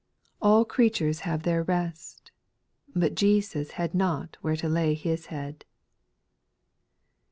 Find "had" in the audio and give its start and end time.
3.77-3.93